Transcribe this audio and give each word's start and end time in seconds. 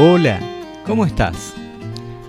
Hola, 0.00 0.38
¿cómo 0.86 1.04
estás? 1.04 1.54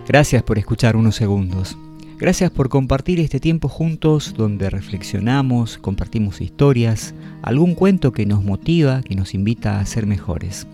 Gracias 0.08 0.42
por 0.42 0.58
escuchar 0.58 0.96
unos 0.96 1.16
segundos. 1.16 1.78
Gracias 2.18 2.50
por 2.50 2.68
compartir 2.68 3.20
este 3.20 3.40
tiempo 3.40 3.68
juntos 3.68 4.34
donde 4.36 4.72
reflexionamos, 4.72 5.78
compartimos 5.78 6.42
historias, 6.42 7.14
algún 7.44 7.76
cuento 7.76 8.12
que 8.12 8.26
nos 8.26 8.44
motiva, 8.44 9.04
que 9.04 9.16
nos 9.16 9.36
invita 9.36 9.80
a 9.80 9.86
ser 9.86 10.08
mejores. 10.08 10.66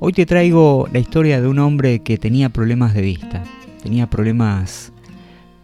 Hoy 0.00 0.12
te 0.12 0.26
traigo 0.26 0.86
la 0.92 0.98
historia 0.98 1.40
de 1.40 1.48
un 1.48 1.58
hombre 1.60 2.00
que 2.00 2.18
tenía 2.18 2.50
problemas 2.50 2.92
de 2.92 3.00
vista, 3.00 3.42
tenía 3.82 4.10
problemas 4.10 4.92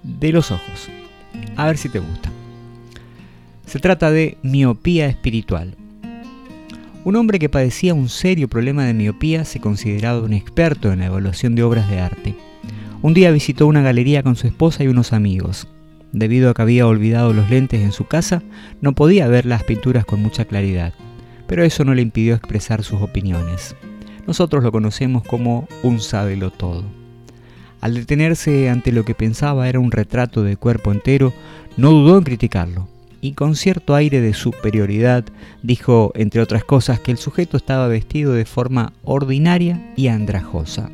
de 0.03 0.32
los 0.32 0.51
ojos. 0.51 0.89
A 1.57 1.67
ver 1.67 1.77
si 1.77 1.91
te 1.91 1.98
gusta. 1.98 2.32
Se 3.67 3.79
trata 3.80 4.11
de 4.11 4.39
miopía 4.43 5.09
espiritual. 5.09 5.76
Un 7.03 7.17
hombre 7.17 7.39
que 7.39 7.49
padecía 7.49 7.95
un 7.95 8.11
serio 8.11 8.46
problema 8.46 8.85
de 8.85 8.93
miopía 8.93 9.46
se 9.46 9.59
consideraba 9.59 10.21
un 10.21 10.35
experto 10.35 10.93
en 10.93 10.99
la 10.99 11.07
evaluación 11.07 11.54
de 11.54 11.63
obras 11.63 11.89
de 11.89 11.99
arte. 11.99 12.35
Un 13.00 13.14
día 13.14 13.31
visitó 13.31 13.67
una 13.67 13.81
galería 13.81 14.23
con 14.23 14.36
su 14.36 14.46
esposa 14.46 14.85
y 14.85 14.89
unos 14.89 15.14
amigos. 15.14 15.67
Debido 16.13 16.50
a 16.50 16.54
que 16.54 16.61
había 16.61 16.86
olvidado 16.86 17.32
los 17.32 17.49
lentes 17.49 17.81
en 17.81 17.93
su 17.93 18.04
casa, 18.04 18.43
no 18.82 18.93
podía 18.93 19.29
ver 19.29 19.46
las 19.46 19.64
pinturas 19.64 20.04
con 20.04 20.21
mucha 20.21 20.45
claridad, 20.45 20.93
pero 21.46 21.64
eso 21.64 21.86
no 21.86 21.95
le 21.95 22.03
impidió 22.03 22.35
expresar 22.35 22.82
sus 22.85 23.01
opiniones. 23.01 23.75
Nosotros 24.26 24.62
lo 24.62 24.71
conocemos 24.71 25.23
como 25.23 25.68
un 25.82 26.01
sábelo 26.01 26.51
todo. 26.51 26.85
Al 27.81 27.95
detenerse 27.95 28.68
ante 28.68 28.93
lo 28.93 29.07
que 29.07 29.14
pensaba 29.14 29.71
era 29.71 29.81
un 29.81 29.90
retrato 29.90 30.43
de 30.43 30.59
cuerpo 30.59 30.93
entero, 30.93 31.32
no 31.79 31.93
dudó 31.93 32.19
en 32.19 32.25
criticarlo 32.25 33.00
y 33.20 33.33
con 33.33 33.55
cierto 33.55 33.95
aire 33.95 34.20
de 34.20 34.34
superioridad 34.34 35.25
dijo, 35.62 36.12
entre 36.15 36.41
otras 36.41 36.65
cosas, 36.65 37.01
que 37.01 37.11
el 37.11 37.19
sujeto 37.19 37.57
estaba 37.57 37.89
vestido 37.89 38.33
de 38.33 38.45
forma 38.45 38.93
ordinaria 39.03 39.93
y 39.97 40.09
andrajosa. 40.09 40.91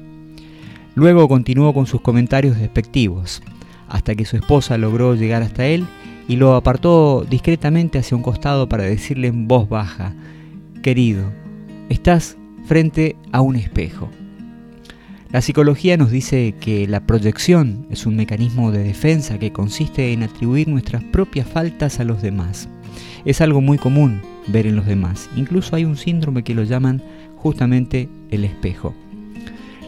Luego 0.94 1.28
continuó 1.28 1.74
con 1.74 1.86
sus 1.86 2.00
comentarios 2.00 2.58
despectivos, 2.58 3.42
hasta 3.88 4.14
que 4.14 4.24
su 4.24 4.36
esposa 4.36 4.78
logró 4.78 5.14
llegar 5.14 5.42
hasta 5.42 5.66
él 5.66 5.86
y 6.28 6.36
lo 6.36 6.54
apartó 6.54 7.24
discretamente 7.28 7.98
hacia 7.98 8.16
un 8.16 8.22
costado 8.22 8.68
para 8.68 8.84
decirle 8.84 9.28
en 9.28 9.46
voz 9.46 9.68
baja, 9.68 10.14
Querido, 10.82 11.32
estás 11.88 12.36
frente 12.64 13.16
a 13.32 13.40
un 13.40 13.56
espejo. 13.56 14.08
La 15.36 15.42
psicología 15.42 15.98
nos 15.98 16.10
dice 16.10 16.54
que 16.58 16.88
la 16.88 17.00
proyección 17.00 17.86
es 17.90 18.06
un 18.06 18.16
mecanismo 18.16 18.72
de 18.72 18.82
defensa 18.82 19.38
que 19.38 19.52
consiste 19.52 20.14
en 20.14 20.22
atribuir 20.22 20.66
nuestras 20.66 21.04
propias 21.04 21.46
faltas 21.46 22.00
a 22.00 22.04
los 22.04 22.22
demás. 22.22 22.70
Es 23.26 23.42
algo 23.42 23.60
muy 23.60 23.76
común 23.76 24.22
ver 24.46 24.66
en 24.66 24.76
los 24.76 24.86
demás. 24.86 25.28
Incluso 25.36 25.76
hay 25.76 25.84
un 25.84 25.98
síndrome 25.98 26.42
que 26.42 26.54
lo 26.54 26.62
llaman 26.62 27.02
justamente 27.36 28.08
el 28.30 28.44
espejo. 28.44 28.94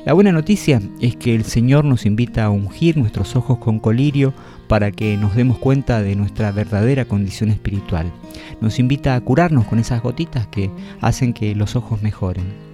La 0.04 0.12
buena 0.12 0.32
noticia 0.32 0.82
es 1.00 1.16
que 1.16 1.34
el 1.34 1.44
Señor 1.44 1.86
nos 1.86 2.04
invita 2.04 2.44
a 2.44 2.50
ungir 2.50 2.98
nuestros 2.98 3.34
ojos 3.34 3.56
con 3.56 3.78
colirio 3.78 4.34
para 4.68 4.92
que 4.92 5.16
nos 5.16 5.34
demos 5.34 5.56
cuenta 5.56 6.02
de 6.02 6.14
nuestra 6.14 6.52
verdadera 6.52 7.06
condición 7.06 7.48
espiritual. 7.48 8.12
Nos 8.60 8.78
invita 8.78 9.14
a 9.14 9.20
curarnos 9.22 9.64
con 9.64 9.78
esas 9.78 10.02
gotitas 10.02 10.46
que 10.48 10.70
hacen 11.00 11.32
que 11.32 11.54
los 11.54 11.74
ojos 11.74 12.02
mejoren. 12.02 12.67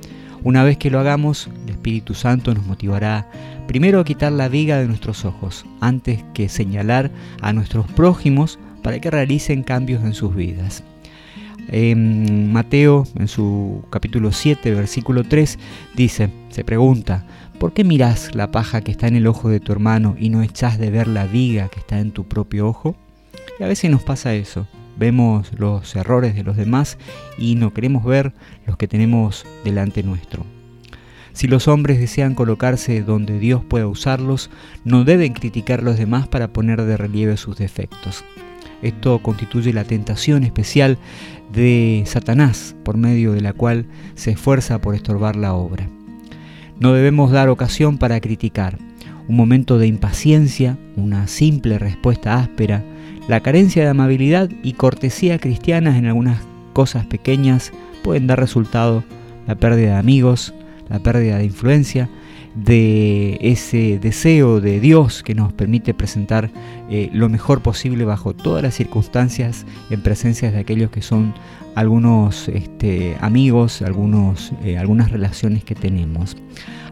Una 0.45 0.63
vez 0.63 0.77
que 0.77 0.91
lo 0.91 1.01
hagamos, 1.01 1.49
el 1.65 1.71
Espíritu 1.71 2.13
Santo 2.13 2.53
nos 2.53 2.67
motivará 2.67 3.27
primero 3.67 3.99
a 3.99 4.05
quitar 4.05 4.31
la 4.31 4.49
viga 4.49 4.79
de 4.79 4.87
nuestros 4.87 5.25
ojos, 5.25 5.65
antes 5.81 6.23
que 6.35 6.51
señalar 6.51 7.11
a 7.41 7.55
nuestros 7.55 7.87
prójimos 7.93 8.59
para 8.83 9.01
que 9.01 9.11
realicen 9.11 9.63
cambios 9.63 10.05
en 10.05 10.13
sus 10.13 10.37
vidas. 10.37 10.85
Mateo, 11.73 13.07
en 13.19 13.27
su 13.27 13.87
capítulo 13.89 14.33
7, 14.33 14.75
versículo 14.75 15.25
3, 15.25 15.59
dice, 15.97 16.29
se 16.51 16.63
pregunta, 16.63 17.25
¿por 17.59 17.73
qué 17.73 17.83
miras 17.83 18.35
la 18.35 18.51
paja 18.51 18.83
que 18.83 18.91
está 18.91 19.09
en 19.09 19.17
el 19.17 19.27
ojo 19.27 19.49
de 19.49 19.61
tu 19.61 19.73
hermano 19.73 20.15
y 20.19 20.29
no 20.29 20.43
echas 20.43 20.79
de 20.79 20.91
ver 20.91 21.09
la 21.09 21.27
viga 21.27 21.69
que 21.69 21.81
está 21.81 22.01
en 22.01 22.11
tu 22.11 22.25
propio 22.25 22.69
ojo? 22.69 22.95
Y 23.59 23.63
a 23.63 23.67
veces 23.67 23.91
nos 23.91 24.03
pasa 24.03 24.35
eso 24.35 24.67
vemos 24.97 25.53
los 25.59 25.95
errores 25.97 26.35
de 26.35 26.45
los 26.45 26.57
demás 26.57 26.99
y 27.39 27.55
no 27.57 27.73
queremos 27.73 28.05
ver 28.05 28.33
los 28.67 28.77
que 28.77 28.89
tenemos 28.89 29.47
delante 29.65 30.03
nuestro. 30.03 30.45
Si 31.33 31.49
los 31.49 31.67
hombres 31.67 31.99
desean 31.99 32.35
colocarse 32.35 33.03
donde 33.03 33.41
Dios 33.41 33.65
pueda 33.65 33.89
usarlos, 33.89 34.51
no 34.85 35.03
deben 35.03 35.33
criticar 35.33 35.81
a 35.81 35.83
los 35.83 35.99
demás 35.99 36.29
para 36.29 36.49
poner 36.49 36.83
de 36.83 36.97
relieve 36.97 37.37
sus 37.37 37.57
defectos. 37.57 38.25
Esto 38.83 39.19
constituye 39.21 39.73
la 39.73 39.85
tentación 39.85 40.45
especial 40.45 40.97
de 41.53 42.05
Satanás, 42.07 42.77
por 42.85 42.97
medio 42.97 43.33
de 43.33 43.41
la 43.41 43.53
cual 43.53 43.87
se 44.15 44.33
esfuerza 44.33 44.81
por 44.81 44.95
estorbar 44.95 45.35
la 45.35 45.55
obra. 45.55 45.89
No 46.79 46.93
debemos 46.93 47.33
dar 47.33 47.49
ocasión 47.49 47.99
para 47.99 48.21
criticar. 48.21 48.79
Un 49.27 49.37
momento 49.37 49.79
de 49.79 49.87
impaciencia, 49.87 50.77
una 50.97 51.27
simple 51.29 51.79
respuesta 51.79 52.39
áspera, 52.39 52.85
la 53.29 53.41
carencia 53.41 53.83
de 53.83 53.89
amabilidad 53.89 54.51
y 54.63 54.75
cortesía 54.75 55.39
cristianas 55.39 55.97
en 55.97 56.07
algunas 56.07 56.41
cosas 56.73 57.07
pequeñas 57.07 57.73
pueden 58.03 58.27
dar 58.27 58.39
resultado. 58.39 59.03
La 59.47 59.55
pérdida 59.55 59.93
de 59.93 59.99
amigos, 59.99 60.53
la 60.91 60.99
pérdida 60.99 61.39
de 61.39 61.45
influencia, 61.45 62.09
de 62.55 63.39
ese 63.41 63.99
deseo 63.99 64.61
de 64.61 64.81
Dios 64.81 65.23
que 65.23 65.35
nos 65.35 65.53
permite 65.53 65.93
presentar 65.93 66.51
eh, 66.89 67.11
lo 67.13 67.29
mejor 67.29 67.63
posible 67.63 68.05
bajo 68.05 68.33
todas 68.33 68.63
las 68.63 68.75
circunstancias 68.75 69.67
en 69.91 70.03
presencia 70.03 70.53
de 70.53 70.59
aquellos 70.59 70.91
que 70.91 71.03
son 71.03 71.35
algunos 71.75 72.49
este, 72.49 73.17
amigos, 73.21 73.83
algunos, 73.83 74.53
eh, 74.63 74.79
algunas 74.79 75.11
relaciones 75.11 75.65
que 75.65 75.75
tenemos. 75.75 76.37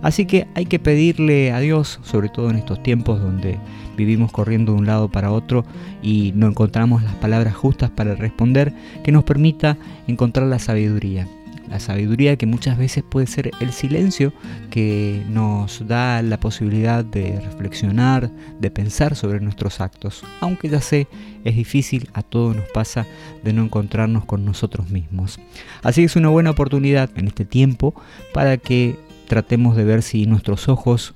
Así 0.03 0.27
que 0.27 0.49
hay 0.57 0.67
que 0.67 0.81
pedirle 0.81 1.53
a 1.53 1.61
Dios, 1.61 2.01
sobre 2.03 2.29
todo 2.29 2.51
en 2.51 2.57
estos 2.57 2.83
tiempos 2.83 3.21
donde 3.21 3.59
vivimos 3.97 4.33
corriendo 4.33 4.73
de 4.73 4.79
un 4.79 4.87
lado 4.87 5.09
para 5.09 5.31
otro 5.31 5.65
y 6.03 6.33
no 6.35 6.49
encontramos 6.49 7.05
las 7.05 7.15
palabras 7.15 7.55
justas 7.55 7.91
para 7.91 8.17
responder, 8.17 8.73
que 9.05 9.13
nos 9.13 9.23
permita 9.23 9.77
encontrar 10.09 10.49
la 10.49 10.59
sabiduría. 10.59 11.29
La 11.73 11.81
sabiduría 11.81 12.37
que 12.37 12.45
muchas 12.45 12.77
veces 12.77 13.03
puede 13.03 13.27
ser 13.27 13.51
el 13.61 13.73
silencio 13.73 14.35
que 14.69 15.23
nos 15.31 15.89
da 15.89 16.21
la 16.21 16.39
posibilidad 16.39 17.03
de 17.03 17.41
reflexionar, 17.41 18.31
de 18.61 18.71
pensar 18.71 19.17
sobre 19.17 19.41
nuestros 19.41 19.81
actos. 19.81 20.23
Aunque 20.43 20.69
ya 20.69 20.83
sé, 20.83 21.09
es 21.45 21.57
difícil, 21.57 22.11
a 22.13 22.23
todos 22.23 22.55
nos 22.55 22.67
pasa 22.75 23.07
de 23.43 23.55
no 23.55 23.65
encontrarnos 23.65 24.27
con 24.27 24.45
nosotros 24.45 24.91
mismos. 24.91 25.41
Así 25.83 26.03
que 26.03 26.07
es 26.07 26.17
una 26.17 26.29
buena 26.29 26.51
oportunidad 26.51 27.09
en 27.17 27.29
este 27.29 27.47
tiempo 27.47 27.95
para 28.35 28.59
que 28.59 28.99
tratemos 29.27 29.75
de 29.75 29.85
ver 29.85 30.03
si 30.03 30.27
nuestros 30.27 30.69
ojos 30.69 31.15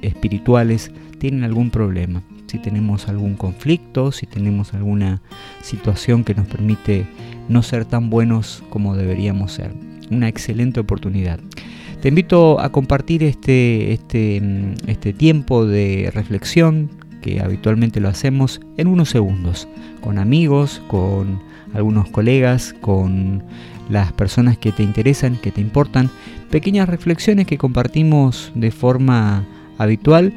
espirituales 0.00 0.90
tienen 1.18 1.44
algún 1.44 1.70
problema, 1.70 2.22
si 2.46 2.58
tenemos 2.58 3.08
algún 3.08 3.34
conflicto, 3.34 4.10
si 4.10 4.24
tenemos 4.26 4.72
alguna 4.72 5.20
situación 5.60 6.24
que 6.24 6.34
nos 6.34 6.46
permite 6.46 7.06
no 7.48 7.62
ser 7.62 7.84
tan 7.84 8.10
buenos 8.10 8.62
como 8.70 8.96
deberíamos 8.96 9.52
ser. 9.52 9.72
Una 10.10 10.28
excelente 10.28 10.80
oportunidad. 10.80 11.38
Te 12.00 12.08
invito 12.08 12.60
a 12.60 12.70
compartir 12.70 13.22
este, 13.22 13.92
este, 13.92 14.42
este 14.86 15.12
tiempo 15.12 15.66
de 15.66 16.10
reflexión 16.12 16.90
que 17.20 17.40
habitualmente 17.40 18.00
lo 18.00 18.08
hacemos 18.08 18.60
en 18.76 18.88
unos 18.88 19.10
segundos, 19.10 19.68
con 20.00 20.18
amigos, 20.18 20.82
con 20.88 21.40
algunos 21.72 22.08
colegas, 22.10 22.74
con 22.80 23.44
las 23.88 24.12
personas 24.12 24.58
que 24.58 24.72
te 24.72 24.82
interesan, 24.82 25.36
que 25.36 25.52
te 25.52 25.60
importan, 25.60 26.10
pequeñas 26.50 26.88
reflexiones 26.88 27.46
que 27.46 27.58
compartimos 27.58 28.52
de 28.54 28.70
forma 28.70 29.46
habitual 29.78 30.32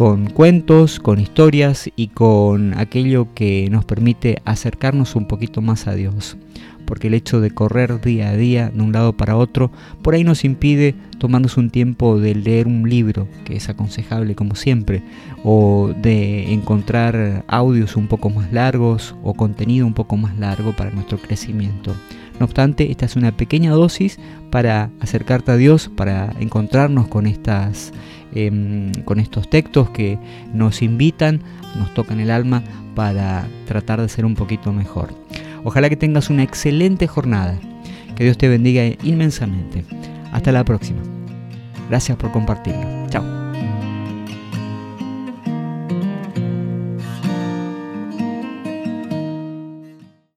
con 0.00 0.30
cuentos, 0.30 0.98
con 0.98 1.20
historias 1.20 1.90
y 1.94 2.08
con 2.08 2.72
aquello 2.78 3.34
que 3.34 3.68
nos 3.70 3.84
permite 3.84 4.40
acercarnos 4.46 5.14
un 5.14 5.28
poquito 5.28 5.60
más 5.60 5.86
a 5.86 5.94
Dios. 5.94 6.38
Porque 6.86 7.08
el 7.08 7.12
hecho 7.12 7.42
de 7.42 7.50
correr 7.50 8.00
día 8.00 8.30
a 8.30 8.34
día 8.34 8.70
de 8.70 8.80
un 8.80 8.92
lado 8.92 9.12
para 9.12 9.36
otro, 9.36 9.70
por 10.00 10.14
ahí 10.14 10.24
nos 10.24 10.42
impide 10.42 10.94
tomarnos 11.18 11.58
un 11.58 11.68
tiempo 11.68 12.18
de 12.18 12.34
leer 12.34 12.66
un 12.66 12.88
libro, 12.88 13.28
que 13.44 13.56
es 13.56 13.68
aconsejable 13.68 14.34
como 14.34 14.54
siempre, 14.54 15.02
o 15.44 15.92
de 16.00 16.50
encontrar 16.50 17.44
audios 17.46 17.94
un 17.94 18.08
poco 18.08 18.30
más 18.30 18.50
largos 18.54 19.14
o 19.22 19.34
contenido 19.34 19.86
un 19.86 19.92
poco 19.92 20.16
más 20.16 20.34
largo 20.38 20.74
para 20.74 20.92
nuestro 20.92 21.18
crecimiento. 21.18 21.94
No 22.38 22.46
obstante, 22.46 22.90
esta 22.90 23.04
es 23.04 23.16
una 23.16 23.36
pequeña 23.36 23.72
dosis 23.72 24.18
para 24.50 24.88
acercarte 24.98 25.52
a 25.52 25.56
Dios, 25.58 25.90
para 25.94 26.32
encontrarnos 26.40 27.06
con 27.08 27.26
estas 27.26 27.92
Em, 28.34 28.92
con 29.04 29.18
estos 29.18 29.50
textos 29.50 29.90
que 29.90 30.18
nos 30.54 30.82
invitan, 30.82 31.40
nos 31.76 31.92
tocan 31.94 32.20
el 32.20 32.30
alma 32.30 32.62
para 32.94 33.46
tratar 33.66 34.00
de 34.00 34.08
ser 34.08 34.24
un 34.24 34.34
poquito 34.34 34.72
mejor. 34.72 35.12
Ojalá 35.64 35.88
que 35.88 35.96
tengas 35.96 36.30
una 36.30 36.42
excelente 36.42 37.06
jornada. 37.06 37.58
Que 38.16 38.24
Dios 38.24 38.38
te 38.38 38.48
bendiga 38.48 38.84
inmensamente. 39.02 39.84
Hasta 40.32 40.52
la 40.52 40.64
próxima. 40.64 41.00
Gracias 41.88 42.16
por 42.16 42.30
compartirlo. 42.30 43.39